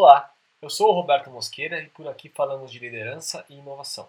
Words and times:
Olá, 0.00 0.32
eu 0.62 0.70
sou 0.70 0.90
o 0.90 0.92
Roberto 0.92 1.28
Mosqueira 1.28 1.82
e 1.82 1.88
por 1.88 2.06
aqui 2.06 2.28
falamos 2.28 2.70
de 2.70 2.78
liderança 2.78 3.44
e 3.48 3.54
inovação. 3.54 4.08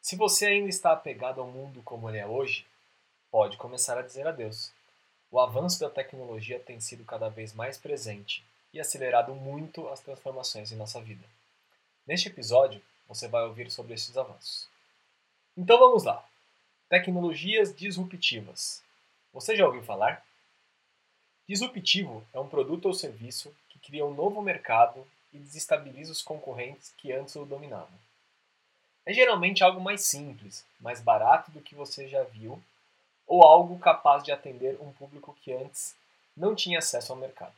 Se 0.00 0.16
você 0.16 0.46
ainda 0.46 0.70
está 0.70 0.90
apegado 0.90 1.38
ao 1.38 1.46
mundo 1.46 1.82
como 1.82 2.08
ele 2.08 2.16
é 2.16 2.26
hoje, 2.26 2.66
pode 3.30 3.58
começar 3.58 3.98
a 3.98 4.02
dizer 4.02 4.26
adeus. 4.26 4.72
O 5.30 5.38
avanço 5.38 5.78
da 5.80 5.90
tecnologia 5.90 6.58
tem 6.58 6.80
sido 6.80 7.04
cada 7.04 7.28
vez 7.28 7.52
mais 7.52 7.76
presente 7.76 8.42
e 8.72 8.80
acelerado 8.80 9.34
muito 9.34 9.86
as 9.90 10.00
transformações 10.00 10.72
em 10.72 10.76
nossa 10.76 10.98
vida. 10.98 11.26
Neste 12.06 12.28
episódio, 12.28 12.80
você 13.06 13.28
vai 13.28 13.44
ouvir 13.44 13.70
sobre 13.70 13.92
esses 13.92 14.16
avanços. 14.16 14.66
Então 15.54 15.78
vamos 15.78 16.04
lá. 16.04 16.26
Tecnologias 16.88 17.76
disruptivas. 17.76 18.82
Você 19.34 19.54
já 19.54 19.66
ouviu 19.66 19.82
falar? 19.82 20.24
Disruptivo 21.46 22.26
é 22.32 22.40
um 22.40 22.48
produto 22.48 22.86
ou 22.86 22.94
serviço 22.94 23.54
cria 23.86 24.04
um 24.04 24.12
novo 24.12 24.42
mercado 24.42 25.06
e 25.32 25.38
desestabiliza 25.38 26.10
os 26.10 26.20
concorrentes 26.20 26.92
que 26.98 27.12
antes 27.12 27.36
o 27.36 27.44
dominavam. 27.44 27.98
É 29.04 29.12
geralmente 29.12 29.62
algo 29.62 29.80
mais 29.80 30.04
simples, 30.04 30.64
mais 30.80 31.00
barato 31.00 31.52
do 31.52 31.60
que 31.60 31.76
você 31.76 32.08
já 32.08 32.24
viu, 32.24 32.60
ou 33.26 33.44
algo 33.44 33.78
capaz 33.78 34.24
de 34.24 34.32
atender 34.32 34.76
um 34.80 34.92
público 34.92 35.36
que 35.40 35.52
antes 35.52 35.94
não 36.36 36.54
tinha 36.54 36.80
acesso 36.80 37.12
ao 37.12 37.18
mercado. 37.18 37.54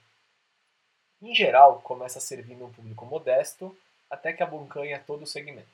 Em 1.22 1.34
geral, 1.34 1.80
começa 1.80 2.20
servindo 2.20 2.66
um 2.66 2.72
público 2.72 3.06
modesto 3.06 3.77
até 4.10 4.33
que 4.33 4.42
abocanha 4.42 5.02
todo 5.06 5.22
o 5.22 5.27
segmento. 5.27 5.66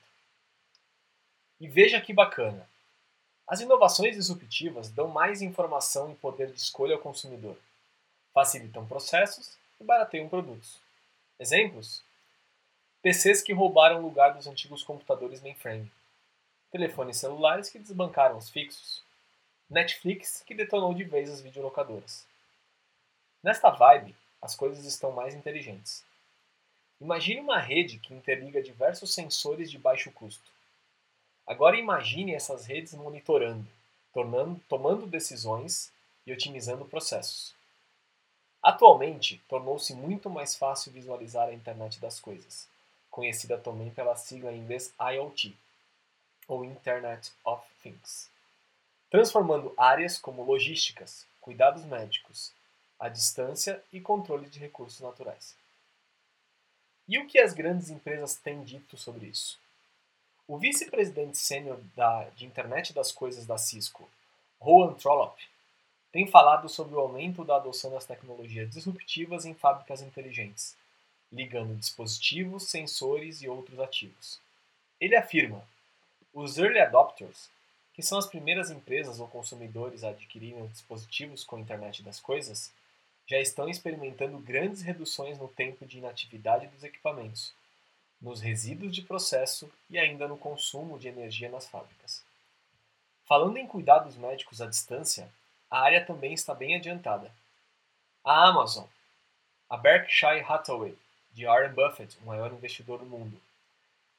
E 1.59 1.67
veja 1.67 2.01
que 2.01 2.13
bacana! 2.13 2.67
As 3.47 3.59
inovações 3.59 4.15
disruptivas 4.15 4.89
dão 4.89 5.07
mais 5.07 5.41
informação 5.41 6.11
e 6.11 6.15
poder 6.15 6.51
de 6.51 6.59
escolha 6.59 6.95
ao 6.95 7.01
consumidor, 7.01 7.57
facilitam 8.33 8.87
processos 8.87 9.55
e 9.79 9.83
barateiam 9.83 10.29
produtos. 10.29 10.79
Exemplos? 11.39 12.03
PCs 13.01 13.41
que 13.41 13.53
roubaram 13.53 13.99
o 13.99 14.01
lugar 14.01 14.33
dos 14.33 14.47
antigos 14.47 14.83
computadores 14.83 15.41
mainframe, 15.41 15.91
telefones 16.71 17.17
celulares 17.17 17.69
que 17.69 17.79
desbancaram 17.79 18.37
os 18.37 18.49
fixos, 18.49 19.03
Netflix 19.69 20.43
que 20.45 20.55
detonou 20.55 20.93
de 20.93 21.03
vez 21.03 21.29
as 21.29 21.41
videolocadoras. 21.41 22.25
Nesta 23.43 23.69
vibe, 23.69 24.15
as 24.41 24.55
coisas 24.55 24.85
estão 24.85 25.11
mais 25.11 25.35
inteligentes. 25.35 26.03
Imagine 26.99 27.41
uma 27.41 27.59
rede 27.59 27.99
que 27.99 28.13
interliga 28.13 28.61
diversos 28.61 29.13
sensores 29.13 29.69
de 29.69 29.77
baixo 29.77 30.11
custo 30.11 30.55
Agora 31.47 31.77
imagine 31.77 32.33
essas 32.33 32.65
redes 32.65 32.95
monitorando, 32.95 33.67
tornando, 34.11 34.59
tomando 34.67 35.05
decisões 35.05 35.91
e 36.25 36.33
otimizando 36.33 36.85
processos. 36.85 37.53
Atualmente, 38.65 39.39
tornou-se 39.47 39.93
muito 39.93 40.27
mais 40.27 40.55
fácil 40.55 40.91
visualizar 40.91 41.49
a 41.49 41.53
internet 41.53 41.99
das 41.99 42.19
coisas, 42.19 42.67
conhecida 43.11 43.59
também 43.59 43.91
pela 43.91 44.15
sigla 44.15 44.51
em 44.51 44.57
inglês 44.57 44.91
IoT, 44.99 45.55
ou 46.47 46.65
Internet 46.65 47.31
of 47.43 47.63
Things, 47.83 48.27
transformando 49.11 49.71
áreas 49.77 50.17
como 50.17 50.43
logísticas, 50.43 51.27
cuidados 51.39 51.85
médicos, 51.85 52.51
a 52.99 53.07
distância 53.07 53.83
e 53.93 54.01
controle 54.01 54.49
de 54.49 54.57
recursos 54.57 54.99
naturais. 54.99 55.55
E 57.07 57.19
o 57.19 57.27
que 57.27 57.37
as 57.37 57.53
grandes 57.53 57.91
empresas 57.91 58.33
têm 58.33 58.63
dito 58.63 58.97
sobre 58.97 59.27
isso? 59.27 59.59
O 60.47 60.57
vice-presidente 60.57 61.37
sênior 61.37 61.79
de 62.35 62.47
Internet 62.47 62.93
das 62.93 63.11
Coisas 63.11 63.45
da 63.45 63.59
Cisco, 63.59 64.09
Rowan 64.59 64.95
Trollope, 64.95 65.53
tem 66.15 66.25
falado 66.25 66.69
sobre 66.69 66.95
o 66.95 66.99
aumento 67.01 67.43
da 67.43 67.57
adoção 67.57 67.91
das 67.91 68.05
tecnologias 68.05 68.69
disruptivas 68.69 69.43
em 69.43 69.53
fábricas 69.53 70.01
inteligentes, 70.01 70.73
ligando 71.29 71.75
dispositivos, 71.75 72.69
sensores 72.69 73.41
e 73.41 73.49
outros 73.49 73.81
ativos. 73.81 74.39
Ele 74.97 75.17
afirma: 75.17 75.61
os 76.33 76.57
early 76.57 76.79
adopters, 76.79 77.49
que 77.93 78.01
são 78.01 78.17
as 78.17 78.27
primeiras 78.27 78.71
empresas 78.71 79.19
ou 79.19 79.27
consumidores 79.27 80.05
a 80.05 80.11
adquirirem 80.11 80.65
dispositivos 80.67 81.43
com 81.43 81.57
a 81.57 81.59
internet 81.59 82.01
das 82.01 82.21
coisas, 82.21 82.71
já 83.27 83.41
estão 83.41 83.67
experimentando 83.67 84.37
grandes 84.37 84.83
reduções 84.83 85.37
no 85.37 85.49
tempo 85.49 85.85
de 85.85 85.97
inatividade 85.97 86.67
dos 86.67 86.85
equipamentos 86.85 87.53
nos 88.21 88.39
resíduos 88.39 88.95
de 88.95 89.01
processo 89.01 89.69
e 89.89 89.99
ainda 89.99 90.29
no 90.29 90.37
consumo 90.37 90.97
de 90.97 91.09
energia 91.09 91.49
nas 91.49 91.67
fábricas. 91.67 92.23
Falando 93.25 93.57
em 93.57 93.67
cuidados 93.67 94.15
médicos 94.15 94.61
à 94.61 94.65
distância, 94.65 95.29
a 95.69 95.79
área 95.79 96.05
também 96.05 96.33
está 96.33 96.53
bem 96.53 96.75
adiantada. 96.75 97.31
A 98.23 98.47
Amazon, 98.47 98.85
a 99.69 99.77
Berkshire 99.77 100.43
Hathaway, 100.47 100.97
de 101.31 101.45
Warren 101.45 101.73
Buffett, 101.73 102.17
o 102.21 102.25
maior 102.25 102.51
investidor 102.53 102.99
do 102.99 103.05
mundo, 103.05 103.39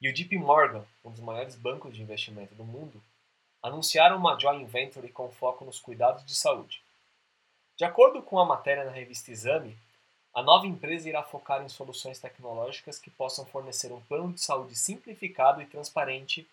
e 0.00 0.08
o 0.08 0.12
JP 0.12 0.36
Morgan, 0.38 0.84
um 1.04 1.10
dos 1.10 1.20
maiores 1.20 1.54
bancos 1.54 1.94
de 1.94 2.02
investimento 2.02 2.54
do 2.54 2.64
mundo, 2.64 3.02
anunciaram 3.62 4.16
uma 4.16 4.38
joint 4.38 4.66
venture 4.66 5.08
com 5.08 5.30
foco 5.30 5.64
nos 5.64 5.80
cuidados 5.80 6.24
de 6.24 6.34
saúde. 6.34 6.82
De 7.76 7.84
acordo 7.84 8.22
com 8.22 8.38
a 8.38 8.44
matéria 8.44 8.84
na 8.84 8.90
revista 8.90 9.30
Exame, 9.30 9.76
a 10.34 10.42
nova 10.42 10.66
empresa 10.66 11.08
irá 11.08 11.22
focar 11.22 11.62
em 11.64 11.68
soluções 11.68 12.18
tecnológicas 12.18 12.98
que 12.98 13.10
possam 13.10 13.46
fornecer 13.46 13.90
um 13.90 14.00
plano 14.02 14.32
de 14.34 14.40
saúde 14.40 14.76
simplificado 14.76 15.62
e 15.62 15.66
transparente 15.66 16.46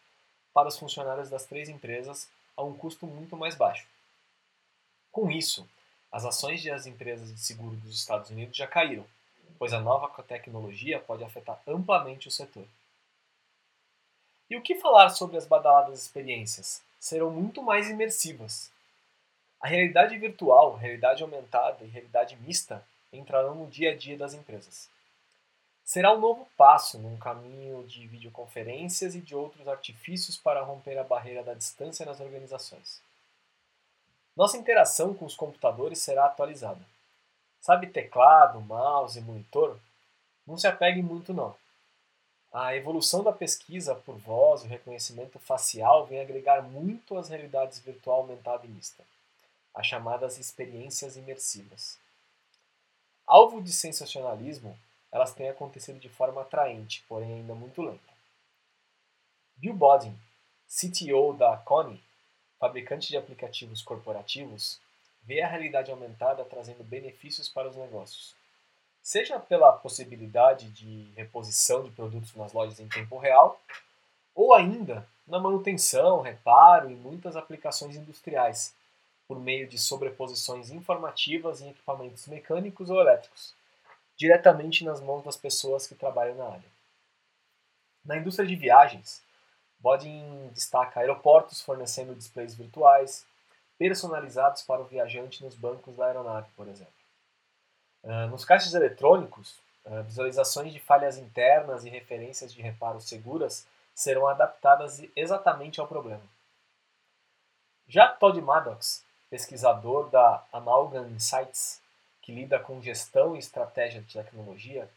para 0.53 0.69
os 0.69 0.77
funcionários 0.77 1.29
das 1.29 1.45
três 1.45 1.67
empresas 1.67 2.29
a 2.55 2.63
um 2.63 2.73
custo 2.73 3.05
muito 3.05 3.35
mais 3.35 3.55
baixo. 3.55 3.85
Com 5.13 5.29
isso, 5.29 5.69
as 6.11 6.25
ações 6.25 6.63
das 6.65 6.87
empresas 6.87 7.31
de 7.31 7.39
seguro 7.39 7.75
dos 7.75 7.95
Estados 7.95 8.31
Unidos 8.31 8.57
já 8.57 8.65
caíram, 8.65 9.05
pois 9.59 9.71
a 9.71 9.79
nova 9.79 10.09
tecnologia 10.23 10.99
pode 10.99 11.23
afetar 11.23 11.61
amplamente 11.67 12.27
o 12.27 12.31
setor. 12.31 12.65
E 14.49 14.57
o 14.57 14.61
que 14.63 14.73
falar 14.73 15.09
sobre 15.09 15.37
as 15.37 15.45
badaladas 15.45 16.01
experiências? 16.01 16.81
Serão 16.99 17.29
muito 17.29 17.61
mais 17.61 17.91
imersivas. 17.91 18.71
A 19.61 19.67
realidade 19.67 20.17
virtual, 20.17 20.75
realidade 20.75 21.21
aumentada 21.21 21.85
e 21.85 21.87
realidade 21.87 22.35
mista 22.37 22.83
entrarão 23.11 23.53
no 23.53 23.67
dia 23.67 23.91
a 23.91 23.95
dia 23.95 24.17
das 24.17 24.33
empresas. 24.33 24.89
Será 25.85 26.11
um 26.11 26.19
novo 26.19 26.47
passo 26.57 26.97
num 26.97 27.17
caminho 27.17 27.85
de 27.85 28.07
videoconferências 28.07 29.13
e 29.13 29.21
de 29.21 29.35
outros 29.35 29.67
artifícios 29.67 30.37
para 30.37 30.63
romper 30.63 30.97
a 30.97 31.03
barreira 31.03 31.43
da 31.43 31.53
distância 31.53 32.03
nas 32.03 32.19
organizações. 32.19 32.99
Nossa 34.35 34.57
interação 34.57 35.13
com 35.13 35.25
os 35.25 35.35
computadores 35.35 35.99
será 35.99 36.25
atualizada. 36.25 36.83
Sabe 37.61 37.87
teclado, 37.87 38.59
mouse 38.61 39.21
monitor? 39.21 39.79
Não 40.45 40.57
se 40.57 40.67
apegue 40.67 41.01
muito 41.01 41.33
não. 41.33 41.55
A 42.51 42.75
evolução 42.75 43.23
da 43.23 43.31
pesquisa 43.31 43.95
por 43.95 44.15
voz 44.15 44.63
e 44.63 44.67
reconhecimento 44.67 45.39
facial 45.39 46.05
vem 46.05 46.19
agregar 46.19 46.61
muito 46.61 47.17
às 47.17 47.29
realidades 47.29 47.79
virtual 47.79 48.21
aumentada 48.21 48.65
e 48.65 48.69
mista, 48.69 49.03
as 49.73 49.87
chamadas 49.87 50.37
experiências 50.37 51.15
imersivas. 51.15 51.97
Alvo 53.25 53.61
de 53.61 53.71
sensacionalismo, 53.71 54.77
elas 55.11 55.33
têm 55.33 55.49
acontecido 55.49 55.99
de 55.99 56.09
forma 56.09 56.41
atraente, 56.41 57.03
porém 57.07 57.33
ainda 57.33 57.55
muito 57.55 57.81
lenta. 57.81 58.13
Bill 59.55 59.73
Bodin, 59.73 60.15
CTO 60.67 61.33
da 61.33 61.57
Kony, 61.57 62.03
fabricante 62.63 63.09
de 63.09 63.17
aplicativos 63.17 63.81
corporativos, 63.81 64.79
vê 65.23 65.41
a 65.41 65.47
realidade 65.49 65.91
aumentada 65.91 66.45
trazendo 66.45 66.81
benefícios 66.81 67.49
para 67.49 67.67
os 67.67 67.75
negócios, 67.75 68.33
seja 69.01 69.37
pela 69.37 69.73
possibilidade 69.73 70.69
de 70.69 71.11
reposição 71.13 71.83
de 71.83 71.91
produtos 71.91 72.33
nas 72.35 72.53
lojas 72.53 72.79
em 72.79 72.87
tempo 72.87 73.17
real, 73.17 73.59
ou 74.33 74.53
ainda 74.53 75.05
na 75.27 75.39
manutenção, 75.39 76.21
reparo 76.21 76.89
e 76.89 76.95
muitas 76.95 77.35
aplicações 77.35 77.97
industriais, 77.97 78.73
por 79.27 79.37
meio 79.37 79.67
de 79.67 79.77
sobreposições 79.77 80.71
informativas 80.71 81.59
em 81.59 81.69
equipamentos 81.69 82.27
mecânicos 82.27 82.89
ou 82.89 83.01
elétricos, 83.01 83.53
diretamente 84.15 84.85
nas 84.85 85.01
mãos 85.01 85.21
das 85.21 85.35
pessoas 85.35 85.85
que 85.85 85.95
trabalham 85.95 86.35
na 86.35 86.45
área. 86.45 86.73
Na 88.05 88.15
indústria 88.15 88.47
de 88.47 88.55
viagens, 88.55 89.21
Bodin 89.83 90.47
destaca 90.53 91.01
aeroportos 91.01 91.61
fornecendo 91.61 92.15
displays 92.15 92.55
virtuais, 92.55 93.25
personalizados 93.77 94.61
para 94.63 94.81
o 94.81 94.85
viajante 94.85 95.43
nos 95.43 95.55
bancos 95.55 95.97
da 95.97 96.05
aeronave, 96.05 96.47
por 96.55 96.67
exemplo. 96.67 96.93
Uh, 98.03 98.27
nos 98.27 98.45
caixas 98.45 98.73
eletrônicos, 98.73 99.59
uh, 99.85 100.01
visualizações 100.03 100.71
de 100.71 100.79
falhas 100.79 101.17
internas 101.17 101.83
e 101.83 101.89
referências 101.89 102.53
de 102.53 102.61
reparo 102.61 103.01
seguras 103.01 103.67
serão 103.93 104.27
adaptadas 104.27 105.03
exatamente 105.15 105.79
ao 105.79 105.87
problema. 105.87 106.23
Já 107.87 108.07
Todd 108.07 108.41
Maddox 108.41 109.03
pesquisador 109.33 110.11
da 110.11 110.45
Amalgam 110.53 111.09
Insights, 111.09 111.81
que 112.21 112.31
lida 112.31 112.59
com 112.59 112.79
gestão 112.79 113.35
e 113.35 113.39
estratégia 113.39 113.99
de 113.99 114.13
tecnologia, 114.13 114.87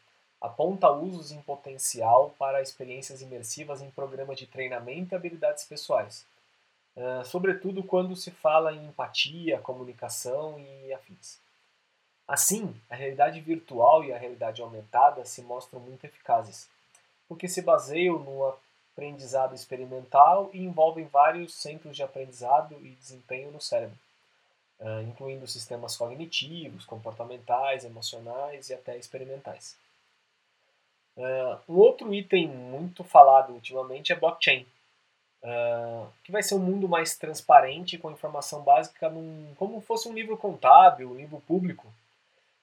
aponta 0.41 0.91
usos 0.91 1.33
em 1.33 1.41
potencial 1.43 2.35
para 2.39 2.63
experiências 2.63 3.23
imersivas 3.23 3.83
em 3.83 3.91
programas 3.91 4.39
de 4.39 4.47
treinamento 4.47 5.15
e 5.15 5.17
habilidades 5.17 5.65
pessoais, 5.65 6.25
sobretudo 7.25 7.83
quando 7.83 8.15
se 8.15 8.31
fala 8.31 8.73
em 8.73 8.87
empatia, 8.87 9.59
comunicação 9.59 10.59
e 10.59 10.93
afins. 10.93 11.39
Assim, 12.29 12.75
a 12.91 12.97
realidade 12.97 13.41
virtual 13.41 14.03
e 14.03 14.13
a 14.13 14.19
realidade 14.19 14.61
aumentada 14.61 15.25
se 15.25 15.43
mostram 15.43 15.81
muito 15.81 16.05
eficazes, 16.05 16.69
porque 17.29 17.49
se 17.49 17.63
baseiam 17.63 18.19
no 18.19 18.55
aprendizado 18.93 19.55
experimental 19.55 20.51
e 20.53 20.65
envolvem 20.65 21.07
vários 21.07 21.55
centros 21.55 21.95
de 21.95 22.03
aprendizado 22.03 22.75
e 22.81 22.91
desempenho 22.91 23.53
no 23.53 23.61
cérebro, 23.61 23.97
incluindo 25.07 25.47
sistemas 25.47 25.97
cognitivos, 25.97 26.85
comportamentais, 26.85 27.85
emocionais 27.85 28.71
e 28.71 28.75
até 28.75 28.97
experimentais. 28.97 29.77
Um 31.69 31.77
outro 31.79 32.13
item 32.13 32.49
muito 32.49 33.03
falado 33.03 33.53
ultimamente 33.55 34.13
é 34.13 34.17
blockchain, 34.17 34.67
Uh, 35.43 36.09
que 36.25 36.33
vai 36.33 36.43
ser 36.43 36.57
um 36.57 36.59
mundo 36.59 36.89
mais 36.89 37.17
transparente 37.17 37.97
com 37.99 38.11
informação 38.11 38.63
básica 38.63 39.09
num, 39.09 39.55
como 39.57 39.81
fosse 39.81 40.09
um 40.09 40.13
livro 40.13 40.37
contábil, 40.37 41.11
um 41.11 41.15
livro 41.15 41.41
público. 41.47 41.87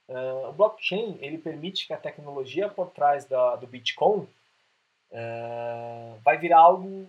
Uh, 0.09 0.49
o 0.49 0.51
blockchain 0.51 1.17
ele 1.21 1.37
permite 1.37 1.87
que 1.87 1.93
a 1.93 1.97
tecnologia 1.97 2.67
por 2.67 2.89
trás 2.89 3.23
da, 3.23 3.55
do 3.55 3.67
Bitcoin 3.67 4.27
uh, 5.11 6.19
vai 6.25 6.37
virar 6.37 6.59
algo 6.59 7.07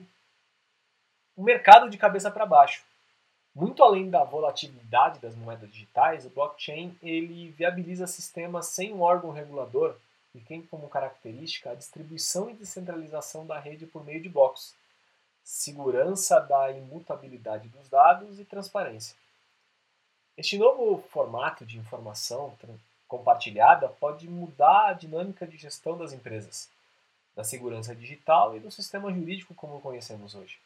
um 1.37 1.43
mercado 1.43 1.91
de 1.91 1.99
cabeça 1.99 2.31
para 2.31 2.47
baixo. 2.47 2.85
Muito 3.53 3.83
além 3.83 4.09
da 4.09 4.23
volatilidade 4.23 5.19
das 5.19 5.35
moedas 5.35 5.69
digitais, 5.73 6.25
o 6.25 6.31
blockchain 6.31 6.97
ele 7.03 7.51
viabiliza 7.51 8.07
sistemas 8.07 8.67
sem 8.67 8.93
um 8.93 9.03
órgão 9.03 9.33
regulador 9.33 9.97
e 10.35 10.41
tem 10.41 10.63
como 10.63 10.89
característica 10.89 11.71
a 11.71 11.75
distribuição 11.75 12.51
e 12.51 12.55
descentralização 12.55 13.47
da 13.47 13.59
rede 13.59 13.87
por 13.87 14.05
meio 14.05 14.21
de 14.21 14.29
blocos 14.29 14.75
segurança 15.45 16.41
da 16.41 16.71
imutabilidade 16.73 17.69
dos 17.69 17.89
dados 17.91 18.41
e 18.41 18.45
transparência. 18.45 19.15
Este 20.37 20.57
novo 20.57 21.03
formato 21.11 21.67
de 21.67 21.79
informação 21.79 22.57
compartilhada 23.07 23.89
pode 23.89 24.29
mudar 24.29 24.89
a 24.89 24.93
dinâmica 24.95 25.47
de 25.47 25.59
gestão 25.59 25.99
das 25.99 26.13
empresas, 26.13 26.71
da 27.37 27.45
segurança 27.45 27.95
digital 27.95 28.57
e 28.57 28.61
do 28.61 28.71
sistema 28.71 29.13
jurídico 29.13 29.55
como 29.55 29.81
conhecemos 29.81 30.35
hoje. 30.35 30.59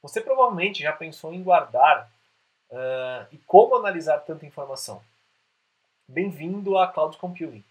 Você 0.00 0.20
provavelmente 0.20 0.82
já 0.82 0.92
pensou 0.92 1.34
em 1.34 1.42
guardar 1.42 2.08
uh, 2.70 3.26
e 3.32 3.38
como 3.38 3.74
analisar 3.74 4.18
tanta 4.20 4.46
informação. 4.46 5.02
Bem-vindo 6.06 6.78
à 6.78 6.86
Cloud 6.86 7.16
Computing. 7.18 7.64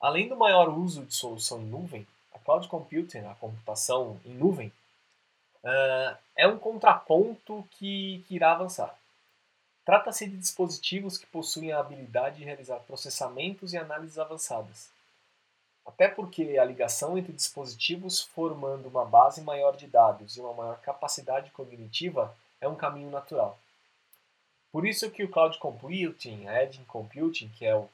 Além 0.00 0.28
do 0.28 0.36
maior 0.36 0.68
uso 0.68 1.04
de 1.04 1.14
solução 1.14 1.60
em 1.60 1.66
nuvem, 1.66 2.06
a 2.32 2.38
Cloud 2.38 2.68
Computing, 2.68 3.18
a 3.18 3.34
computação 3.34 4.20
em 4.24 4.32
nuvem, 4.32 4.72
uh, 5.64 6.16
é 6.36 6.46
um 6.46 6.58
contraponto 6.58 7.66
que, 7.72 8.24
que 8.28 8.36
irá 8.36 8.52
avançar. 8.52 8.96
Trata-se 9.84 10.28
de 10.28 10.36
dispositivos 10.36 11.16
que 11.16 11.26
possuem 11.26 11.72
a 11.72 11.80
habilidade 11.80 12.36
de 12.36 12.44
realizar 12.44 12.78
processamentos 12.80 13.72
e 13.72 13.78
análises 13.78 14.18
avançadas. 14.18 14.90
Até 15.86 16.06
porque 16.06 16.58
a 16.58 16.64
ligação 16.64 17.16
entre 17.16 17.32
dispositivos 17.32 18.20
formando 18.20 18.86
uma 18.86 19.06
base 19.06 19.40
maior 19.40 19.74
de 19.74 19.86
dados 19.86 20.36
e 20.36 20.40
uma 20.40 20.52
maior 20.52 20.78
capacidade 20.80 21.50
cognitiva 21.50 22.36
é 22.60 22.68
um 22.68 22.74
caminho 22.74 23.10
natural. 23.10 23.58
Por 24.70 24.86
isso 24.86 25.10
que 25.10 25.24
o 25.24 25.30
Cloud 25.30 25.58
Computing, 25.58 26.46
a 26.46 26.62
Edge 26.62 26.84
Computing, 26.84 27.48
que 27.48 27.64
é 27.64 27.74
o, 27.74 27.88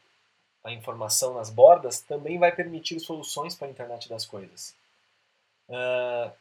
a 0.64 0.72
informação 0.72 1.34
nas 1.34 1.50
bordas, 1.50 2.00
também 2.00 2.38
vai 2.38 2.50
permitir 2.50 2.98
soluções 2.98 3.54
para 3.54 3.68
a 3.68 3.70
internet 3.70 4.08
das 4.08 4.24
coisas. 4.24 4.74
Uh, 5.68 6.32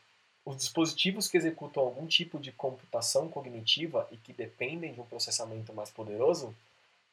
os 0.45 0.57
dispositivos 0.57 1.27
que 1.27 1.37
executam 1.37 1.83
algum 1.83 2.07
tipo 2.07 2.39
de 2.39 2.51
computação 2.51 3.29
cognitiva 3.29 4.07
e 4.11 4.17
que 4.17 4.33
dependem 4.33 4.93
de 4.93 5.01
um 5.01 5.05
processamento 5.05 5.73
mais 5.73 5.89
poderoso 5.91 6.55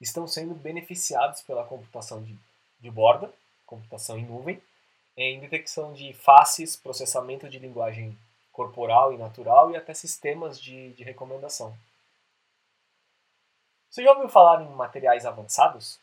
estão 0.01 0.27
sendo 0.27 0.55
beneficiados 0.55 1.43
pela 1.43 1.65
computação 1.65 2.23
de, 2.23 2.37
de 2.81 2.91
borda, 2.91 3.33
computação 3.67 4.17
em 4.17 4.25
nuvem, 4.25 4.61
em 5.17 5.41
detecção 5.41 5.93
de 5.93 6.12
faces, 6.12 6.77
processamento 6.77 7.49
de 7.49 7.59
linguagem 7.59 8.17
corporal 8.53 9.12
e 9.12 9.19
natural 9.19 9.71
e 9.71 9.77
até 9.77 9.95
sistemas 9.95 10.61
de, 10.61 10.93
de 10.95 11.05
recomendação. 11.05 11.77
Você 13.89 14.03
já 14.03 14.12
ouviu 14.12 14.29
falar 14.29 14.62
em 14.62 14.69
materiais 14.71 15.27
avançados? 15.27 15.99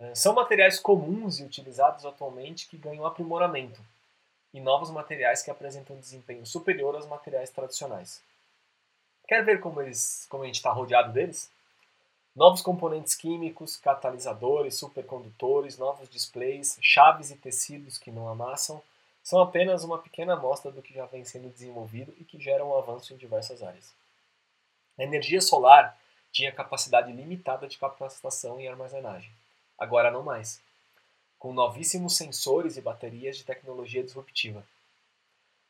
Eh, 0.00 0.14
são 0.14 0.34
materiais 0.34 0.78
comuns 0.78 1.38
e 1.38 1.44
utilizados 1.44 2.06
atualmente 2.06 2.66
que 2.66 2.78
ganham 2.78 3.04
aprimoramento 3.04 3.80
e 4.52 4.60
novos 4.60 4.90
materiais 4.90 5.42
que 5.42 5.50
apresentam 5.50 5.98
desempenho 5.98 6.44
superior 6.46 6.94
aos 6.94 7.06
materiais 7.06 7.50
tradicionais. 7.50 8.22
Quer 9.28 9.44
ver 9.44 9.60
como, 9.60 9.80
eles, 9.80 10.26
como 10.28 10.42
a 10.42 10.46
gente 10.46 10.56
está 10.56 10.72
rodeado 10.72 11.12
deles? 11.12 11.50
Novos 12.34 12.62
componentes 12.62 13.14
químicos, 13.14 13.76
catalisadores, 13.76 14.76
supercondutores, 14.76 15.76
novos 15.76 16.08
displays, 16.08 16.78
chaves 16.80 17.30
e 17.30 17.36
tecidos 17.36 17.98
que 17.98 18.10
não 18.10 18.28
amassam 18.28 18.82
são 19.22 19.40
apenas 19.40 19.84
uma 19.84 19.98
pequena 19.98 20.32
amostra 20.32 20.72
do 20.72 20.80
que 20.80 20.94
já 20.94 21.04
vem 21.06 21.24
sendo 21.24 21.50
desenvolvido 21.50 22.14
e 22.18 22.24
que 22.24 22.40
gera 22.40 22.64
um 22.64 22.76
avanço 22.76 23.12
em 23.12 23.16
diversas 23.16 23.62
áreas. 23.62 23.92
A 24.98 25.02
energia 25.02 25.40
solar 25.40 25.96
tinha 26.32 26.50
capacidade 26.50 27.12
limitada 27.12 27.68
de 27.68 27.76
capacitação 27.76 28.60
e 28.60 28.66
armazenagem. 28.66 29.30
Agora 29.80 30.10
não 30.10 30.22
mais 30.22 30.60
com 31.40 31.54
novíssimos 31.54 32.16
sensores 32.16 32.76
e 32.76 32.82
baterias 32.82 33.38
de 33.38 33.44
tecnologia 33.44 34.04
disruptiva. 34.04 34.62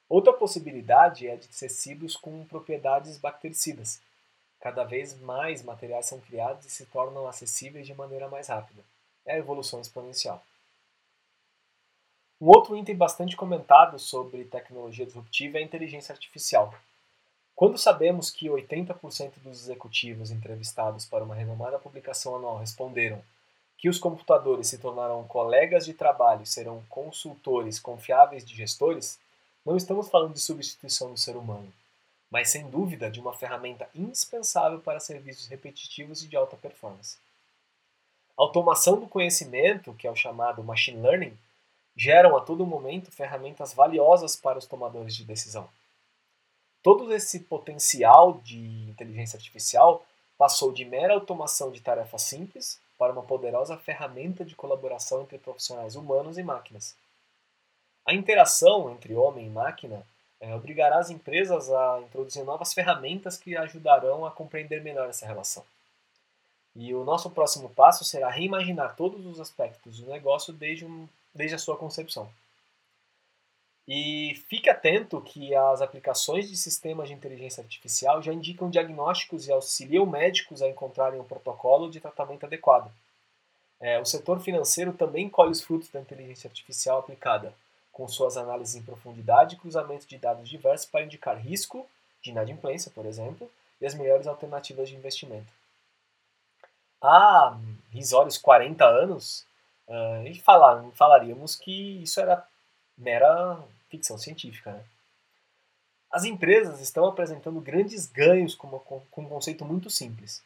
Outra 0.09 0.33
possibilidade 0.33 1.29
é 1.29 1.37
de 1.37 1.47
tecidos 1.47 2.17
com 2.17 2.45
propriedades 2.45 3.17
bactericidas. 3.17 4.03
Cada 4.59 4.83
vez 4.83 5.17
mais 5.21 5.63
materiais 5.63 6.07
são 6.07 6.19
criados 6.19 6.67
e 6.67 6.71
se 6.71 6.87
tornam 6.87 7.29
acessíveis 7.29 7.87
de 7.87 7.95
maneira 7.95 8.29
mais 8.29 8.49
rápida. 8.49 8.83
É 9.25 9.35
a 9.35 9.39
evolução 9.39 9.81
exponencial. 9.81 10.45
Um 12.41 12.49
outro 12.49 12.77
item 12.77 12.97
bastante 12.97 13.37
comentado 13.37 13.97
sobre 13.97 14.45
tecnologia 14.47 15.07
disruptiva 15.07 15.59
é 15.59 15.61
a 15.61 15.65
inteligência 15.65 16.13
artificial. 16.13 16.75
Quando 17.55 17.79
sabemos 17.79 18.29
que 18.29 18.49
80% 18.49 19.35
dos 19.37 19.63
executivos 19.63 20.33
entrevistados 20.33 21.05
para 21.05 21.23
uma 21.23 21.35
renomada 21.37 21.79
publicação 21.79 22.35
anual 22.35 22.59
responderam 22.59 23.23
que 23.81 23.89
os 23.89 23.99
computadores 23.99 24.69
se 24.69 24.77
tornarão 24.77 25.27
colegas 25.27 25.87
de 25.87 25.95
trabalho 25.95 26.43
e 26.43 26.47
serão 26.47 26.85
consultores 26.91 27.81
confiáveis 27.81 28.45
de 28.45 28.55
gestores, 28.55 29.19
não 29.65 29.75
estamos 29.75 30.11
falando 30.11 30.35
de 30.35 30.41
substituição 30.41 31.11
do 31.11 31.19
ser 31.19 31.35
humano, 31.35 31.73
mas 32.31 32.51
sem 32.51 32.69
dúvida 32.69 33.11
de 33.11 33.19
uma 33.19 33.33
ferramenta 33.33 33.89
indispensável 33.95 34.81
para 34.81 35.01
serviços 35.01 35.47
repetitivos 35.49 36.23
e 36.23 36.29
de 36.29 36.37
alta 36.37 36.59
performance. 36.59 37.17
A 38.37 38.43
automação 38.43 39.01
do 39.01 39.09
conhecimento, 39.09 39.95
que 39.95 40.07
é 40.07 40.11
o 40.11 40.17
chamado 40.17 40.63
machine 40.63 41.01
learning, 41.01 41.37
geram 41.97 42.37
a 42.37 42.41
todo 42.43 42.67
momento 42.67 43.11
ferramentas 43.11 43.73
valiosas 43.73 44.37
para 44.37 44.59
os 44.59 44.67
tomadores 44.67 45.17
de 45.17 45.25
decisão. 45.25 45.67
Todo 46.83 47.13
esse 47.15 47.41
potencial 47.41 48.35
de 48.45 48.59
inteligência 48.91 49.39
artificial 49.39 50.05
passou 50.37 50.71
de 50.71 50.85
mera 50.85 51.15
automação 51.15 51.71
de 51.71 51.81
tarefas 51.81 52.23
simples 52.23 52.79
para 53.01 53.15
uma 53.15 53.23
poderosa 53.23 53.79
ferramenta 53.79 54.45
de 54.45 54.55
colaboração 54.55 55.23
entre 55.23 55.39
profissionais 55.39 55.97
humanos 55.97 56.37
e 56.37 56.43
máquinas. 56.43 56.95
A 58.05 58.13
interação 58.13 58.91
entre 58.91 59.15
homem 59.15 59.47
e 59.47 59.49
máquina 59.49 60.07
é, 60.39 60.55
obrigará 60.55 60.99
as 60.99 61.09
empresas 61.09 61.71
a 61.71 61.99
introduzir 62.03 62.45
novas 62.45 62.75
ferramentas 62.75 63.39
que 63.39 63.57
ajudarão 63.57 64.27
a 64.27 64.31
compreender 64.31 64.83
melhor 64.83 65.09
essa 65.09 65.25
relação. 65.25 65.65
E 66.77 66.95
o 66.95 67.03
nosso 67.03 67.31
próximo 67.31 67.71
passo 67.71 68.05
será 68.05 68.29
reimaginar 68.29 68.95
todos 68.95 69.25
os 69.25 69.41
aspectos 69.41 70.01
do 70.01 70.11
negócio 70.11 70.53
desde, 70.53 70.85
um, 70.85 71.09
desde 71.35 71.55
a 71.57 71.59
sua 71.59 71.79
concepção. 71.79 72.31
E 73.93 74.37
fique 74.49 74.71
atento 74.71 75.21
que 75.21 75.53
as 75.53 75.83
aplicações 75.83 76.49
de 76.49 76.57
sistemas 76.57 77.09
de 77.09 77.15
inteligência 77.15 77.61
artificial 77.61 78.23
já 78.23 78.33
indicam 78.33 78.71
diagnósticos 78.71 79.49
e 79.49 79.53
auxiliam 79.53 80.07
médicos 80.07 80.63
a 80.63 80.69
encontrarem 80.69 81.19
um 81.19 81.25
protocolo 81.25 81.91
de 81.91 81.99
tratamento 81.99 82.47
adequado. 82.47 82.89
É, 83.81 83.99
o 83.99 84.05
setor 84.05 84.39
financeiro 84.39 84.93
também 84.93 85.29
colhe 85.29 85.51
os 85.51 85.61
frutos 85.61 85.89
da 85.89 86.01
inteligência 86.01 86.47
artificial 86.47 87.01
aplicada, 87.01 87.53
com 87.91 88.07
suas 88.07 88.37
análises 88.37 88.77
em 88.77 88.83
profundidade 88.85 89.57
e 89.57 89.59
cruzamento 89.59 90.07
de 90.07 90.19
dados 90.19 90.49
diversos 90.49 90.89
para 90.89 91.03
indicar 91.03 91.37
risco 91.37 91.85
de 92.23 92.31
inadimplência, 92.31 92.93
por 92.95 93.05
exemplo, 93.07 93.51
e 93.81 93.87
as 93.87 93.95
melhores 93.95 94.29
alternativas 94.29 94.89
de 94.89 94.95
investimento. 94.95 95.53
Há 97.03 97.59
risórios 97.91 98.39
40 98.39 98.85
anos, 98.85 99.45
uh, 99.89 100.43
falar, 100.43 100.81
falaríamos 100.93 101.57
que 101.57 102.01
isso 102.05 102.21
era 102.21 102.47
mera 102.97 103.59
ficção 103.91 104.17
científica. 104.17 104.73
Né? 104.73 104.85
As 106.11 106.25
empresas 106.25 106.81
estão 106.81 107.05
apresentando 107.07 107.61
grandes 107.61 108.07
ganhos 108.07 108.55
com, 108.55 108.69
uma, 108.69 108.79
com 108.79 109.23
um 109.23 109.29
conceito 109.29 109.65
muito 109.65 109.91
simples: 109.91 110.43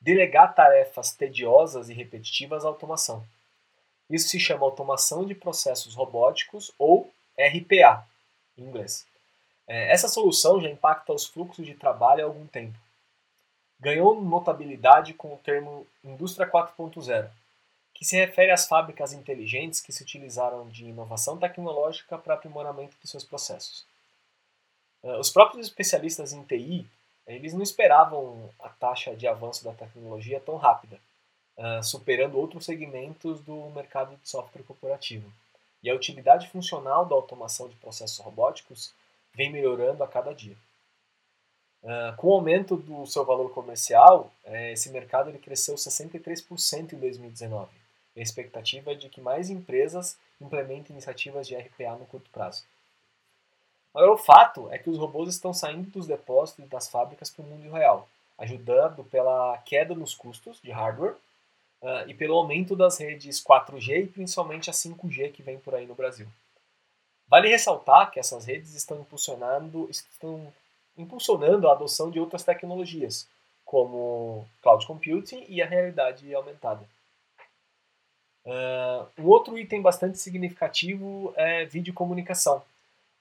delegar 0.00 0.54
tarefas 0.54 1.12
tediosas 1.12 1.88
e 1.88 1.94
repetitivas 1.94 2.64
à 2.64 2.68
automação. 2.68 3.24
Isso 4.08 4.28
se 4.28 4.38
chama 4.38 4.66
automação 4.66 5.24
de 5.24 5.34
processos 5.34 5.94
robóticos 5.94 6.70
ou 6.78 7.10
RPA, 7.38 8.06
em 8.56 8.64
inglês. 8.64 9.06
É, 9.66 9.90
essa 9.90 10.08
solução 10.08 10.60
já 10.60 10.68
impacta 10.68 11.12
os 11.12 11.26
fluxos 11.26 11.64
de 11.64 11.74
trabalho 11.74 12.22
há 12.22 12.26
algum 12.26 12.46
tempo. 12.46 12.78
ganhou 13.80 14.20
notabilidade 14.20 15.14
com 15.14 15.34
o 15.34 15.38
termo 15.38 15.86
Indústria 16.02 16.48
4.0, 16.48 17.28
que 17.94 18.04
se 18.04 18.16
refere 18.16 18.50
às 18.50 18.66
fábricas 18.66 19.12
inteligentes 19.12 19.80
que 19.80 19.92
se 19.92 20.02
utilizaram 20.02 20.68
de 20.68 20.84
inovação 20.84 21.38
tecnológica 21.38 22.18
para 22.18 22.34
aprimoramento 22.34 22.96
de 23.00 23.08
seus 23.08 23.24
processos. 23.24 23.86
Eh, 25.04 25.16
os 25.16 25.30
próprios 25.30 25.66
especialistas 25.68 26.32
em 26.32 26.42
TI, 26.42 26.86
eles 27.26 27.54
não 27.54 27.62
esperavam 27.62 28.50
a 28.58 28.68
taxa 28.68 29.14
de 29.14 29.26
avanço 29.28 29.64
da 29.64 29.72
tecnologia 29.72 30.40
tão 30.40 30.56
rápida, 30.56 30.98
eh, 31.56 31.82
superando 31.82 32.38
outros 32.38 32.64
segmentos 32.64 33.40
do 33.40 33.70
mercado 33.70 34.16
de 34.16 34.28
software 34.28 34.64
corporativo. 34.64 35.32
E 35.82 35.88
a 35.88 35.94
utilidade 35.94 36.48
funcional 36.48 37.06
da 37.06 37.14
automação 37.14 37.68
de 37.68 37.76
processos 37.76 38.18
robóticos 38.18 38.92
vem 39.34 39.52
melhorando 39.52 40.02
a 40.02 40.08
cada 40.08 40.34
dia. 40.34 40.56
Uh, 41.82 42.16
com 42.16 42.28
o 42.28 42.32
aumento 42.32 42.76
do 42.76 43.06
seu 43.06 43.26
valor 43.26 43.52
comercial, 43.52 44.32
é, 44.42 44.72
esse 44.72 44.88
mercado 44.88 45.28
ele 45.28 45.38
cresceu 45.38 45.74
63% 45.74 46.94
em 46.94 46.98
2019. 46.98 47.83
E 48.14 48.20
a 48.20 48.22
expectativa 48.22 48.92
é 48.92 48.94
de 48.94 49.08
que 49.08 49.20
mais 49.20 49.50
empresas 49.50 50.16
implementem 50.40 50.92
iniciativas 50.92 51.46
de 51.46 51.56
RPA 51.56 51.96
no 51.96 52.06
curto 52.06 52.30
prazo. 52.30 52.64
Agora, 53.94 54.12
o 54.12 54.18
fato 54.18 54.68
é 54.72 54.78
que 54.78 54.90
os 54.90 54.98
robôs 54.98 55.28
estão 55.28 55.54
saindo 55.54 55.88
dos 55.90 56.06
depósitos 56.06 56.64
e 56.64 56.68
das 56.68 56.88
fábricas 56.88 57.30
para 57.30 57.44
o 57.44 57.46
mundo 57.46 57.70
real, 57.72 58.08
ajudando 58.36 59.04
pela 59.04 59.56
queda 59.58 59.94
nos 59.94 60.14
custos 60.14 60.60
de 60.60 60.72
hardware 60.72 61.14
uh, 61.80 62.08
e 62.08 62.14
pelo 62.14 62.34
aumento 62.34 62.74
das 62.74 62.98
redes 62.98 63.42
4G 63.42 64.04
e 64.04 64.06
principalmente 64.08 64.68
a 64.68 64.72
5G 64.72 65.30
que 65.30 65.42
vem 65.42 65.58
por 65.58 65.74
aí 65.74 65.86
no 65.86 65.94
Brasil. 65.94 66.26
Vale 67.28 67.48
ressaltar 67.48 68.10
que 68.10 68.18
essas 68.18 68.44
redes 68.44 68.74
estão 68.74 69.00
impulsionando, 69.00 69.88
estão 69.90 70.52
impulsionando 70.96 71.68
a 71.68 71.72
adoção 71.72 72.10
de 72.10 72.18
outras 72.18 72.42
tecnologias, 72.42 73.28
como 73.64 74.46
cloud 74.60 74.86
computing 74.86 75.44
e 75.48 75.62
a 75.62 75.66
realidade 75.66 76.32
aumentada. 76.34 76.86
Uh, 78.44 79.22
um 79.22 79.26
outro 79.26 79.58
item 79.58 79.80
bastante 79.80 80.18
significativo 80.18 81.32
é 81.36 81.64
videocomunicação. 81.64 82.62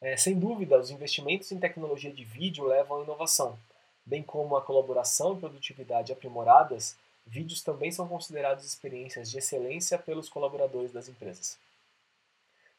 É, 0.02 0.18
sem 0.18 0.38
dúvida, 0.38 0.78
os 0.78 0.90
investimentos 0.90 1.52
em 1.52 1.60
tecnologia 1.60 2.12
de 2.12 2.26
vídeo 2.26 2.66
levam 2.66 3.00
à 3.00 3.04
inovação, 3.04 3.58
bem 4.06 4.22
como 4.22 4.58
a 4.58 4.62
colaboração 4.62 5.34
e 5.34 5.40
produtividade 5.40 6.12
aprimoradas, 6.12 6.98
vídeos 7.26 7.62
também 7.62 7.90
são 7.90 8.06
considerados 8.06 8.66
experiências 8.66 9.32
de 9.32 9.38
excelência 9.38 9.98
pelos 9.98 10.28
colaboradores 10.28 10.92
das 10.92 11.08
empresas. 11.08 11.58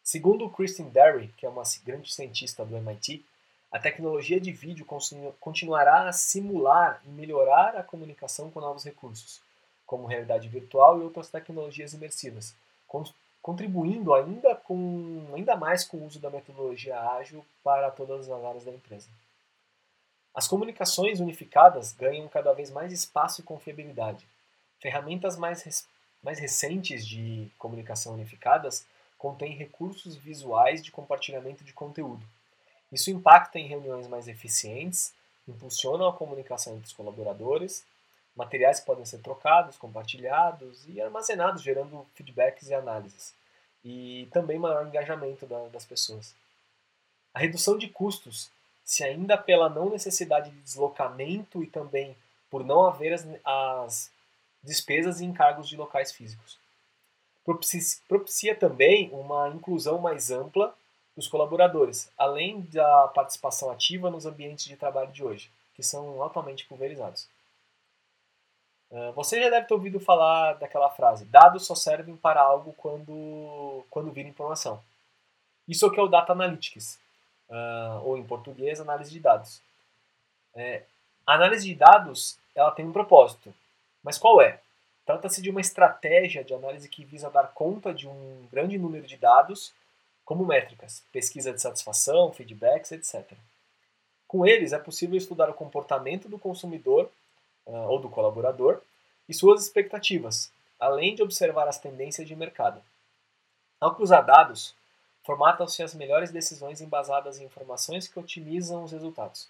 Segundo 0.02 0.50
Kristen 0.50 0.90
Derry, 0.90 1.28
que 1.38 1.46
é 1.46 1.48
uma 1.48 1.62
grande 1.82 2.12
cientista 2.12 2.62
do 2.62 2.76
MIT, 2.76 3.24
a 3.72 3.78
tecnologia 3.78 4.38
de 4.38 4.52
vídeo 4.52 4.86
continuará 5.40 6.06
a 6.06 6.12
simular 6.12 7.02
e 7.06 7.08
melhorar 7.08 7.74
a 7.74 7.82
comunicação 7.82 8.50
com 8.50 8.60
novos 8.60 8.84
recursos, 8.84 9.40
como 9.86 10.06
realidade 10.06 10.48
virtual 10.48 10.98
e 10.98 11.02
outras 11.02 11.28
tecnologias 11.30 11.92
imersivas, 11.92 12.54
contribuindo 13.42 14.14
ainda, 14.14 14.54
com, 14.54 15.26
ainda 15.34 15.56
mais 15.56 15.84
com 15.84 15.98
o 15.98 16.06
uso 16.06 16.18
da 16.18 16.30
metodologia 16.30 16.98
ágil 16.98 17.44
para 17.62 17.90
todas 17.90 18.28
as 18.28 18.44
áreas 18.44 18.64
da 18.64 18.72
empresa. 18.72 19.08
As 20.34 20.48
comunicações 20.48 21.20
unificadas 21.20 21.92
ganham 21.92 22.26
cada 22.28 22.52
vez 22.52 22.70
mais 22.70 22.92
espaço 22.92 23.40
e 23.40 23.44
confiabilidade. 23.44 24.26
Ferramentas 24.80 25.36
mais, 25.36 25.86
mais 26.22 26.38
recentes 26.38 27.06
de 27.06 27.50
comunicação 27.58 28.14
unificadas 28.14 28.84
contêm 29.16 29.54
recursos 29.54 30.16
visuais 30.16 30.82
de 30.82 30.90
compartilhamento 30.90 31.62
de 31.64 31.72
conteúdo, 31.72 32.26
isso 32.94 33.10
impacta 33.10 33.58
em 33.58 33.66
reuniões 33.66 34.06
mais 34.06 34.28
eficientes, 34.28 35.12
impulsiona 35.48 36.08
a 36.08 36.12
comunicação 36.12 36.74
entre 36.74 36.86
os 36.86 36.92
colaboradores, 36.92 37.84
materiais 38.36 38.80
podem 38.80 39.04
ser 39.04 39.18
trocados, 39.18 39.76
compartilhados 39.76 40.86
e 40.88 41.00
armazenados, 41.00 41.62
gerando 41.62 42.06
feedbacks 42.14 42.68
e 42.68 42.74
análises, 42.74 43.34
e 43.84 44.28
também 44.32 44.58
maior 44.58 44.86
engajamento 44.86 45.46
da, 45.46 45.68
das 45.68 45.84
pessoas. 45.84 46.34
A 47.32 47.38
redução 47.38 47.76
de 47.78 47.88
custos, 47.88 48.50
se 48.84 49.02
ainda 49.04 49.36
pela 49.36 49.68
não 49.68 49.90
necessidade 49.90 50.50
de 50.50 50.60
deslocamento 50.60 51.62
e 51.62 51.66
também 51.66 52.16
por 52.50 52.64
não 52.64 52.86
haver 52.86 53.12
as, 53.12 53.26
as 53.44 54.10
despesas 54.62 55.20
e 55.20 55.24
encargos 55.24 55.68
de 55.68 55.76
locais 55.76 56.12
físicos. 56.12 56.58
Propicia, 57.44 57.80
propicia 58.08 58.54
também 58.54 59.10
uma 59.12 59.48
inclusão 59.48 59.98
mais 59.98 60.30
ampla 60.30 60.74
dos 61.16 61.28
colaboradores, 61.28 62.10
além 62.16 62.62
da 62.62 63.08
participação 63.08 63.70
ativa 63.70 64.10
nos 64.10 64.26
ambientes 64.26 64.64
de 64.64 64.76
trabalho 64.76 65.12
de 65.12 65.22
hoje, 65.22 65.50
que 65.74 65.82
são 65.82 66.22
altamente 66.22 66.64
pulverizados. 66.66 67.28
Ah, 68.92 69.12
você 69.14 69.40
já 69.42 69.50
deve 69.50 69.66
ter 69.66 69.74
ouvido 69.74 70.00
falar 70.00 70.54
daquela 70.54 70.90
frase: 70.90 71.24
dados 71.24 71.66
só 71.66 71.74
servem 71.74 72.16
para 72.16 72.40
algo 72.40 72.72
quando, 72.74 73.84
quando 73.90 74.12
vira 74.12 74.28
informação. 74.28 74.82
Isso 75.66 75.84
é 75.84 75.88
o 75.88 75.90
que 75.90 76.00
é 76.00 76.02
o 76.02 76.08
Data 76.08 76.32
Analytics, 76.32 76.98
ah, 77.50 78.00
ou 78.04 78.16
em 78.16 78.24
português, 78.24 78.80
análise 78.80 79.10
de 79.10 79.20
dados. 79.20 79.60
É, 80.54 80.84
a 81.26 81.34
análise 81.34 81.66
de 81.66 81.74
dados 81.74 82.38
ela 82.54 82.70
tem 82.70 82.86
um 82.86 82.92
propósito, 82.92 83.52
mas 84.02 84.18
qual 84.18 84.40
é? 84.40 84.60
Trata-se 85.04 85.42
de 85.42 85.50
uma 85.50 85.60
estratégia 85.60 86.42
de 86.44 86.54
análise 86.54 86.88
que 86.88 87.04
visa 87.04 87.28
dar 87.28 87.52
conta 87.52 87.92
de 87.92 88.08
um 88.08 88.46
grande 88.50 88.78
número 88.78 89.06
de 89.06 89.16
dados 89.16 89.72
como 90.24 90.46
métricas, 90.46 91.02
pesquisa 91.12 91.52
de 91.52 91.60
satisfação, 91.60 92.32
feedbacks, 92.32 92.92
etc. 92.92 93.32
Com 94.26 94.46
eles, 94.46 94.72
é 94.72 94.78
possível 94.78 95.16
estudar 95.16 95.50
o 95.50 95.54
comportamento 95.54 96.28
do 96.28 96.38
consumidor 96.38 97.10
uh, 97.66 97.88
ou 97.88 97.98
do 97.98 98.08
colaborador 98.08 98.80
e 99.28 99.34
suas 99.34 99.62
expectativas, 99.62 100.50
além 100.78 101.14
de 101.14 101.22
observar 101.22 101.68
as 101.68 101.78
tendências 101.78 102.26
de 102.26 102.36
mercado. 102.36 102.82
Ao 103.80 103.94
cruzar 103.94 104.24
dados, 104.24 104.74
formatam-se 105.24 105.82
as 105.82 105.94
melhores 105.94 106.30
decisões 106.30 106.80
embasadas 106.80 107.38
em 107.38 107.44
informações 107.44 108.06
que 108.08 108.18
otimizam 108.18 108.84
os 108.84 108.92
resultados. 108.92 109.48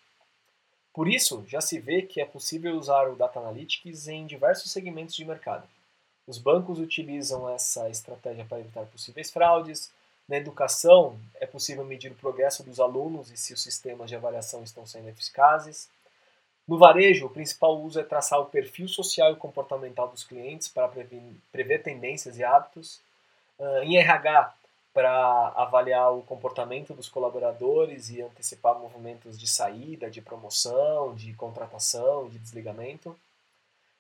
Por 0.93 1.09
isso, 1.09 1.45
já 1.49 1.61
se 1.61 1.81
vê 1.81 2.03
que 2.03 2.21
é 2.21 2.25
possível 2.25 2.77
usar 2.77 3.09
o 3.09 3.17
Data 3.17 3.41
Analytics 3.41 4.07
em 4.07 4.27
diversos 4.27 4.71
segmentos 4.71 5.15
de 5.17 5.25
mercado. 5.25 5.67
Os 6.27 6.39
bancos 6.39 6.79
utilizam 6.79 7.49
essa 7.49 7.91
estratégia 7.91 8.45
para 8.45 8.61
evitar 8.61 8.87
possíveis 8.87 9.31
fraudes, 9.31 9.93
na 10.27 10.37
educação, 10.37 11.19
é 11.35 11.47
possível 11.47 11.85
medir 11.85 12.11
o 12.11 12.15
progresso 12.15 12.63
dos 12.63 12.81
alunos 12.81 13.31
e 13.31 13.37
se 13.37 13.53
os 13.53 13.63
sistemas 13.63 14.09
de 14.09 14.17
avaliação 14.17 14.63
estão 14.63 14.87
sendo 14.87 15.09
eficazes. 15.09 15.89
No 16.67 16.79
varejo, 16.79 17.27
o 17.27 17.31
principal 17.31 17.79
uso 17.81 18.01
é 18.01 18.03
traçar 18.03 18.41
o 18.41 18.47
perfil 18.47 18.89
social 18.89 19.33
e 19.33 19.37
comportamental 19.37 20.09
dos 20.09 20.25
clientes 20.25 20.67
para 20.67 20.89
prever 21.53 21.83
tendências 21.83 22.39
e 22.39 22.45
hábitos. 22.45 23.01
Uh, 23.59 23.83
em 23.83 23.99
RH, 23.99 24.55
para 24.95 25.49
avaliar 25.57 26.13
o 26.13 26.23
comportamento 26.23 26.95
dos 26.95 27.09
colaboradores 27.09 28.11
e 28.11 28.23
antecipar 28.23 28.79
movimentos 28.79 29.39
de 29.39 29.47
saída, 29.47 30.09
de 30.09 30.23
promoção, 30.23 31.15
de 31.15 31.35
contratação, 31.35 32.29
de 32.29 32.39
desligamento. 32.39 33.17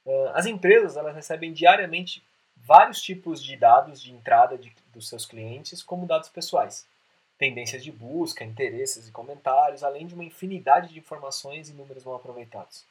Uh, 0.06 0.28
as 0.34 0.46
empresas 0.46 0.96
elas 0.96 1.14
recebem 1.14 1.52
diariamente 1.52 2.22
vários 2.56 3.02
tipos 3.02 3.42
de 3.42 3.56
dados 3.56 4.00
de 4.00 4.12
entrada 4.12 4.56
de, 4.56 4.72
dos 4.92 5.08
seus 5.08 5.26
clientes, 5.26 5.82
como 5.82 6.06
dados 6.06 6.28
pessoais, 6.28 6.86
tendências 7.38 7.82
de 7.82 7.90
busca, 7.90 8.44
interesses 8.44 9.08
e 9.08 9.12
comentários, 9.12 9.82
além 9.82 10.06
de 10.06 10.14
uma 10.14 10.24
infinidade 10.24 10.92
de 10.92 10.98
informações 10.98 11.68
e 11.68 11.72
números 11.72 12.04
mal 12.04 12.16
aproveitados. 12.16 12.84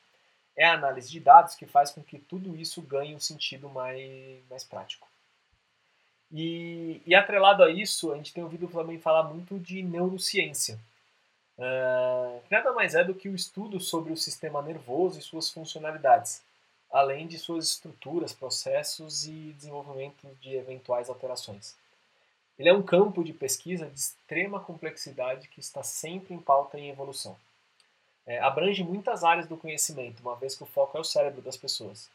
É 0.55 0.65
a 0.65 0.73
análise 0.73 1.09
de 1.09 1.19
dados 1.19 1.55
que 1.55 1.65
faz 1.65 1.91
com 1.91 2.03
que 2.03 2.19
tudo 2.19 2.55
isso 2.55 2.81
ganhe 2.81 3.15
um 3.15 3.19
sentido 3.19 3.69
mais, 3.69 4.39
mais 4.49 4.63
prático. 4.63 5.07
E, 6.31 7.01
e 7.05 7.15
atrelado 7.15 7.63
a 7.63 7.71
isso, 7.71 8.11
a 8.11 8.17
gente 8.17 8.33
tem 8.33 8.43
ouvido 8.43 8.67
também 8.67 8.99
falar 8.99 9.23
muito 9.23 9.59
de 9.59 9.81
neurociência. 9.81 10.79
Uh, 11.57 12.41
nada 12.49 12.71
mais 12.73 12.95
é 12.95 13.03
do 13.03 13.13
que 13.13 13.29
o 13.29 13.35
estudo 13.35 13.79
sobre 13.79 14.11
o 14.11 14.17
sistema 14.17 14.61
nervoso 14.61 15.19
e 15.19 15.21
suas 15.21 15.49
funcionalidades 15.49 16.41
além 16.93 17.25
de 17.25 17.39
suas 17.39 17.69
estruturas, 17.69 18.31
processos 18.31 19.25
e 19.25 19.51
desenvolvimento 19.57 20.27
de 20.39 20.55
eventuais 20.55 21.09
alterações. 21.09 21.75
Ele 22.57 22.69
é 22.69 22.73
um 22.73 22.83
campo 22.83 23.23
de 23.23 23.33
pesquisa 23.33 23.89
de 23.89 23.99
extrema 23.99 24.59
complexidade 24.59 25.47
que 25.47 25.59
está 25.59 25.81
sempre 25.81 26.33
em 26.33 26.39
pauta 26.39 26.77
em 26.77 26.89
evolução. 26.89 27.35
É, 28.25 28.39
abrange 28.39 28.83
muitas 28.83 29.23
áreas 29.23 29.47
do 29.47 29.57
conhecimento, 29.57 30.21
uma 30.21 30.35
vez 30.35 30.55
que 30.55 30.63
o 30.63 30.67
foco 30.67 30.97
é 30.97 31.01
o 31.01 31.03
cérebro 31.03 31.41
das 31.41 31.57
pessoas. 31.57 32.09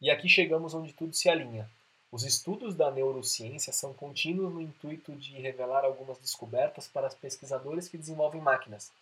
E 0.00 0.10
aqui 0.10 0.28
chegamos 0.28 0.74
onde 0.74 0.92
tudo 0.92 1.14
se 1.14 1.28
alinha. 1.28 1.70
Os 2.10 2.24
estudos 2.24 2.74
da 2.74 2.90
neurociência 2.90 3.72
são 3.72 3.92
contínuos 3.92 4.52
no 4.52 4.60
intuito 4.60 5.12
de 5.12 5.40
revelar 5.40 5.84
algumas 5.84 6.18
descobertas 6.18 6.86
para 6.86 7.08
os 7.08 7.14
pesquisadores 7.14 7.88
que 7.88 7.96
desenvolvem 7.96 8.40
máquinas, 8.40 8.92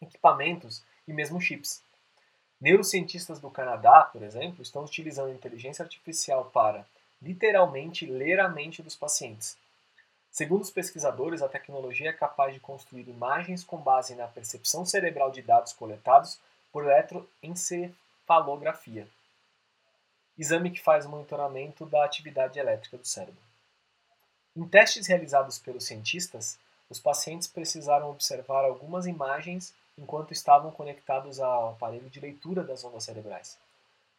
equipamentos 0.00 0.82
e 1.06 1.12
mesmo 1.12 1.40
chips. 1.40 1.82
Neurocientistas 2.60 3.40
do 3.40 3.50
Canadá, 3.50 4.02
por 4.02 4.22
exemplo, 4.22 4.62
estão 4.62 4.84
utilizando 4.84 5.32
inteligência 5.32 5.82
artificial 5.82 6.50
para, 6.52 6.86
literalmente, 7.20 8.06
ler 8.06 8.40
a 8.40 8.48
mente 8.48 8.82
dos 8.82 8.96
pacientes. 8.96 9.56
Segundo 10.32 10.62
os 10.62 10.70
pesquisadores, 10.70 11.42
a 11.42 11.48
tecnologia 11.48 12.08
é 12.08 12.12
capaz 12.12 12.54
de 12.54 12.60
construir 12.60 13.06
imagens 13.06 13.62
com 13.62 13.76
base 13.76 14.14
na 14.14 14.26
percepção 14.26 14.86
cerebral 14.86 15.30
de 15.30 15.42
dados 15.42 15.74
coletados 15.74 16.40
por 16.72 16.86
encefalografia, 17.42 19.06
exame 20.38 20.70
que 20.70 20.80
faz 20.80 21.04
o 21.04 21.10
monitoramento 21.10 21.84
da 21.84 22.02
atividade 22.02 22.58
elétrica 22.58 22.96
do 22.96 23.06
cérebro. 23.06 23.42
Em 24.56 24.66
testes 24.66 25.06
realizados 25.06 25.58
pelos 25.58 25.84
cientistas, 25.84 26.58
os 26.88 26.98
pacientes 26.98 27.46
precisaram 27.46 28.10
observar 28.10 28.64
algumas 28.64 29.06
imagens 29.06 29.74
enquanto 29.98 30.32
estavam 30.32 30.70
conectados 30.70 31.40
ao 31.40 31.70
aparelho 31.70 32.08
de 32.08 32.20
leitura 32.20 32.64
das 32.64 32.82
ondas 32.82 33.04
cerebrais. 33.04 33.58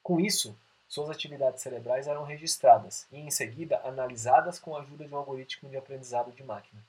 Com 0.04 0.20
isso, 0.20 0.56
suas 0.94 1.10
atividades 1.10 1.64
cerebrais 1.64 2.06
eram 2.06 2.24
registradas 2.24 3.08
e, 3.12 3.18
em 3.18 3.32
seguida, 3.32 3.82
analisadas 3.84 4.60
com 4.60 4.76
a 4.76 4.82
ajuda 4.82 5.06
de 5.06 5.12
um 5.12 5.18
algoritmo 5.18 5.68
de 5.68 5.76
aprendizado 5.76 6.32
de 6.32 6.44
máquina. 6.44 6.80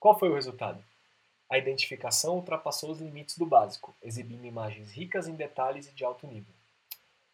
Qual 0.00 0.18
foi 0.18 0.28
o 0.28 0.34
resultado? 0.34 0.82
A 1.48 1.56
identificação 1.56 2.34
ultrapassou 2.34 2.90
os 2.90 2.98
limites 2.98 3.38
do 3.38 3.46
básico, 3.46 3.94
exibindo 4.02 4.44
imagens 4.44 4.90
ricas 4.90 5.28
em 5.28 5.36
detalhes 5.36 5.86
e 5.86 5.92
de 5.92 6.04
alto 6.04 6.26
nível. 6.26 6.52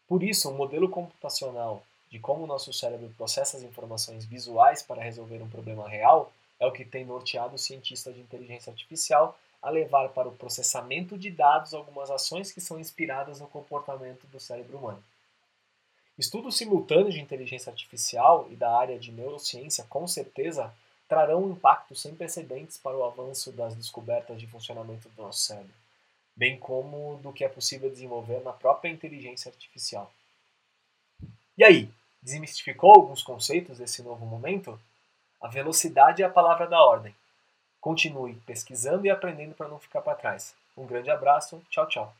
Por 0.07 0.21
isso, 0.21 0.47
um 0.47 0.55
modelo 0.55 0.89
computacional 0.89 1.83
de 2.11 2.19
como 2.19 2.43
o 2.43 2.47
nosso 2.47 2.71
cérebro 2.71 3.11
processa 3.17 3.57
as 3.57 3.63
informações 3.63 4.25
visuais 4.25 4.83
para 4.83 5.01
resolver 5.01 5.41
um 5.41 5.49
problema 5.49 5.89
real 5.89 6.31
é 6.59 6.67
o 6.67 6.71
que 6.71 6.85
tem 6.85 7.03
norteado 7.03 7.55
os 7.55 7.65
cientistas 7.65 8.13
de 8.13 8.21
inteligência 8.21 8.69
artificial 8.69 9.35
a 9.59 9.71
levar 9.71 10.09
para 10.09 10.29
o 10.29 10.35
processamento 10.35 11.17
de 11.17 11.31
dados 11.31 11.73
algumas 11.73 12.11
ações 12.11 12.51
que 12.51 12.61
são 12.61 12.79
inspiradas 12.79 13.39
no 13.39 13.47
comportamento 13.47 14.27
do 14.27 14.39
cérebro 14.39 14.77
humano. 14.77 15.03
Estudos 16.17 16.55
simultâneos 16.55 17.13
de 17.13 17.19
inteligência 17.19 17.69
artificial 17.69 18.47
e 18.49 18.55
da 18.55 18.77
área 18.77 18.97
de 18.97 19.11
neurociência 19.11 19.85
com 19.89 20.07
certeza 20.07 20.73
trarão 21.07 21.43
um 21.43 21.51
impacto 21.51 21.93
sem 21.93 22.15
precedentes 22.15 22.77
para 22.77 22.95
o 22.95 23.03
avanço 23.03 23.51
das 23.51 23.75
descobertas 23.75 24.39
de 24.39 24.47
funcionamento 24.47 25.09
do 25.09 25.21
nosso 25.21 25.39
cérebro, 25.39 25.73
bem 26.35 26.57
como 26.57 27.19
do 27.21 27.33
que 27.33 27.43
é 27.43 27.49
possível 27.49 27.89
desenvolver 27.89 28.41
na 28.41 28.53
própria 28.53 28.89
inteligência 28.89 29.49
artificial. 29.49 30.11
E 31.57 31.63
aí, 31.63 31.89
desmistificou 32.21 32.93
alguns 32.95 33.21
conceitos 33.21 33.77
desse 33.77 34.01
novo 34.01 34.25
momento? 34.25 34.79
A 35.39 35.47
velocidade 35.47 36.23
é 36.23 36.25
a 36.25 36.29
palavra 36.29 36.65
da 36.65 36.83
ordem. 36.83 37.13
Continue 37.79 38.35
pesquisando 38.47 39.05
e 39.05 39.09
aprendendo 39.09 39.53
para 39.53 39.67
não 39.67 39.79
ficar 39.79 40.01
para 40.01 40.15
trás. 40.15 40.55
Um 40.75 40.87
grande 40.87 41.11
abraço, 41.11 41.61
tchau, 41.69 41.87
tchau. 41.87 42.15